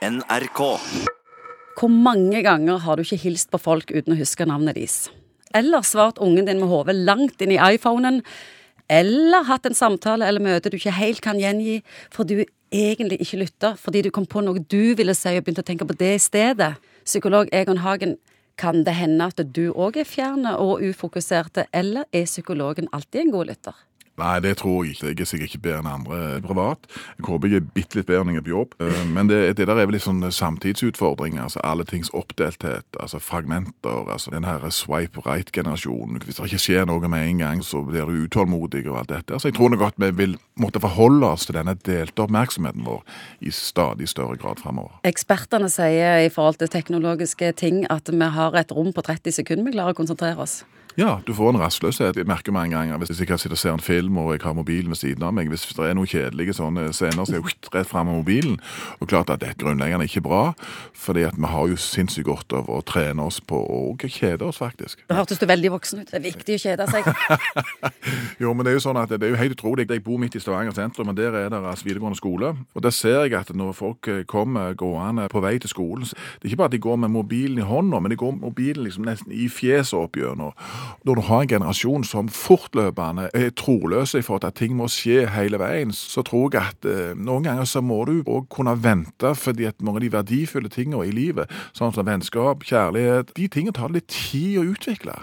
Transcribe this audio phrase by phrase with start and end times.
[0.00, 0.60] NRK.
[1.76, 5.10] Hvor mange ganger har du ikke hilst på folk uten å huske navnet deres?
[5.52, 8.22] Eller svart ungen din med hodet langt inn i iPhonen?
[8.88, 13.42] Eller hatt en samtale eller møte du ikke helt kan gjengi, for du egentlig ikke
[13.42, 16.14] lytta, fordi du kom på noe du ville si og begynte å tenke på det
[16.16, 16.72] i stedet?
[17.04, 18.16] Psykolog Egon Hagen,
[18.56, 23.36] kan det hende at du òg er fjerne og ufokuserte, eller er psykologen alltid en
[23.36, 23.76] god lytter?
[24.20, 25.06] Nei, det tror jeg ikke.
[25.06, 26.86] Jeg er sikkert ikke bedre enn andre privat.
[27.16, 28.74] Jeg håper jeg er bitte litt bedre når jeg er på jobb.
[28.80, 31.38] Eh, Men det, det der er vel litt sånn samtidsutfordring.
[31.40, 34.10] altså Alle tings oppdelthet, altså fragmenter.
[34.12, 36.20] altså Den her swipe right-generasjonen.
[36.24, 39.32] Hvis det ikke skjer noe med en gang, så blir du utålmodig og alt dette.
[39.32, 43.00] Altså Jeg tror nok at vi vil måtte forholde oss til denne delte oppmerksomheten vår
[43.40, 45.00] i stadig større grad framover.
[45.04, 49.64] Ekspertene sier i forhold til teknologiske ting at vi har et rom på 30 sekunder
[49.64, 50.60] vi klarer å konsentrere oss.
[50.98, 52.16] Ja, du får en rastløshet.
[52.16, 54.54] Jeg merker mange ganger hvis jeg kan sitte og se en film og jeg har
[54.58, 55.48] mobilen ved siden av meg.
[55.48, 58.58] Hvis det er noen kjedelige sånne scener, så er jeg rett fram med mobilen.
[58.98, 60.40] Og klart at det er grunnleggende ikke bra,
[60.94, 64.58] fordi at vi har jo sinnssykt godt av å trene oss på å kjede oss,
[64.58, 65.04] faktisk.
[65.08, 66.10] Da hørtes du veldig voksen ut.
[66.10, 67.06] Det er viktig å kjede seg.
[68.40, 69.84] Jo, men det er jo sånn at det er jo helt utrolig.
[69.90, 72.54] Jeg bor midt i Stavanger sentrum, og der er det altså videregående skole.
[72.74, 76.48] Og der ser jeg at når folk eh, kommer gående på vei til skolen, det
[76.48, 78.86] er ikke bare at de går med mobilen i hånda, men de går med mobilen
[78.86, 80.54] liksom nesten i fjeset opp gjennom.
[81.04, 84.88] Når du har en generasjon som fortløpende er troløse i forhold til at ting må
[84.92, 88.76] skje hele veien, så tror jeg at eh, noen ganger så må du òg kunne
[88.82, 93.48] vente, fordi at mange av de verdifulle tingene i livet, sånn som vennskap, kjærlighet, de
[93.48, 95.16] tingene tar litt tid å utvikle.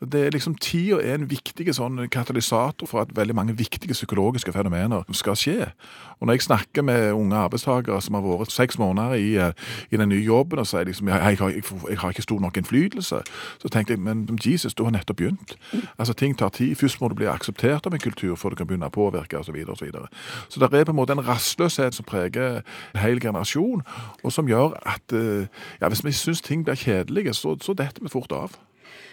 [0.00, 4.52] Det er liksom Tida er en viktig sånn katalysator for at veldig mange viktige psykologiske
[4.54, 5.72] fenomener skal skje.
[6.20, 9.52] Og Når jeg snakker med unge arbeidstakere som har vært seks måneder i, eh,
[9.90, 12.56] i den nye jobben og sier liksom, jeg, jeg, jeg, jeg har ikke stor nok
[12.56, 13.22] innflytelse,
[13.58, 15.56] så tenker jeg men Jesus, du har nettopp begynt.
[15.98, 16.74] Altså Ting tar tid.
[16.74, 19.48] Først må du bli akseptert av en kultur før du kan begynne å påvirke osv.
[19.48, 20.06] Så, videre, og så, videre.
[20.48, 22.62] så det er på en måte en rastløshet som preger
[22.94, 23.82] en hel generasjon,
[24.22, 25.48] og som gjør at eh,
[25.80, 28.58] ja, hvis vi syns ting blir kjedelige, så, så detter vi fort av.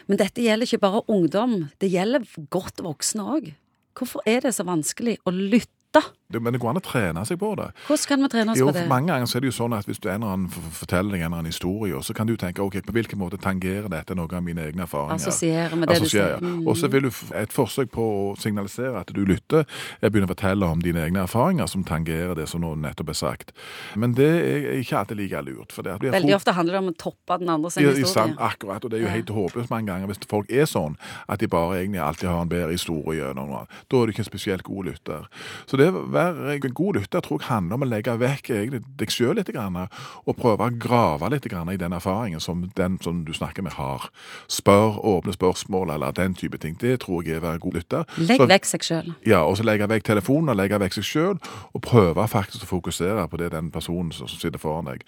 [0.09, 3.53] Men dette gjelder ikke bare ungdom, det gjelder godt voksne òg.
[3.95, 6.03] Hvorfor er det så vanskelig å lytte?
[6.35, 7.69] Det, men det går an å trene seg på det.
[7.87, 8.85] Hvordan kan vi trene oss Jo, på det?
[8.91, 11.15] Mange ganger så er det jo sånn at hvis du en eller annen f- forteller
[11.15, 14.15] deg en eller annen historie, så kan du tenke ok, på hvilken måte tangerer dette
[14.17, 15.15] noen av mine egne erfaringer.
[15.15, 16.37] Assosiere med det du sier.
[16.43, 16.65] Mm.
[16.67, 19.65] Og så vil du et forsøk på å signalisere at du lytter,
[20.01, 23.19] jeg begynne å fortelle om dine egne erfaringer som tangerer det som nå nettopp er
[23.21, 23.53] sagt.
[23.95, 25.71] Men det er ikke alltid like lurt.
[25.75, 28.11] For det at er Veldig ofte handler det om å toppe den andre sin historie.
[28.11, 30.97] sant, akkurat, og det er jo helt håpløst mange ganger hvis folk er sånn
[31.29, 33.65] at de bare egentlig alltid har en bedre historie gjennom noe.
[33.91, 35.27] Da er du ikke en spesielt god lytter.
[35.69, 36.03] Så det å
[36.33, 38.51] være en god lytter tror jeg handler om å legge vekk
[38.99, 43.33] deg sjøl litt og prøve å grave litt i den erfaringen som den som du
[43.33, 44.09] snakker med har.
[44.47, 46.75] Spør åpne spørsmål eller den type ting.
[46.79, 48.05] Det tror jeg er å være god lytter.
[48.17, 49.15] Legg Så- vekk seg sjøl.
[49.25, 51.39] ja, og så legge vekk telefonen og legge vekk seg sjøl,
[51.73, 55.03] og prøve faktisk å fokusere på det den personen som som sitter foran deg.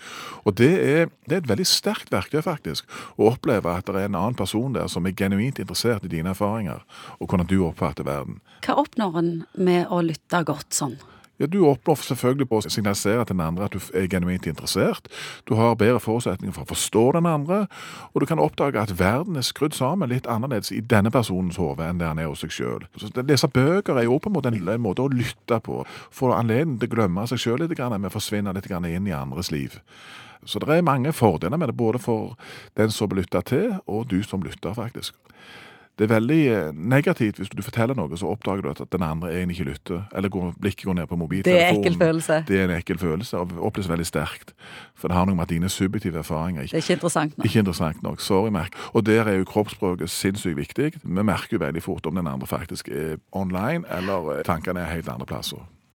[0.46, 4.10] Og det er, det er et veldig sterkt verktøy, faktisk, å oppleve at det er
[4.10, 6.84] en annen person der som er genuint interessert i dine erfaringer,
[7.20, 8.40] og hvordan du oppfatter verden.
[8.66, 10.98] Hva oppnår en med å lytte godt sånn?
[11.40, 15.08] Ja, Du oppnår selvfølgelig på å signalisere til den andre at du er genuint interessert.
[15.46, 17.68] Du har bedre forutsetninger for å forstå den andre,
[18.14, 21.86] og du kan oppdage at verden er skrudd sammen litt annerledes i denne personens hode
[21.86, 22.88] enn det han er hos seg sjøl.
[23.22, 25.84] Lese bøker er jo på en måte en, måte å lytte på.
[26.12, 29.78] Få anledning til å glemme seg sjøl litt, men forsvinne litt inn i andres liv.
[30.46, 32.38] Så det er mange fordeler med det, både for
[32.78, 35.14] den som lytta til, og du som lytter, faktisk.
[35.98, 39.32] Det er veldig eh, negativt hvis du forteller noe, så oppdager du at den andre
[39.34, 40.04] egentlig ikke lytter.
[40.16, 41.58] Eller går, blikket går ned på mobiltelefonen.
[41.58, 42.44] Det er en ekkel følelse.
[42.48, 44.54] Det er en ekkel følelse, og oppleves veldig sterkt.
[44.96, 47.46] For det har noe med at dine subjektive erfaringer Det er ikke interessant nok.
[47.46, 48.22] ikke er interessant nok.
[48.22, 48.78] Sorry, Merk.
[48.94, 50.92] Og der er jo kroppsspråket sinnssykt viktig.
[51.04, 54.94] Vi merker jo veldig fort om den andre faktisk er online, eller eh, tankene er
[54.94, 55.66] helt andre plasser.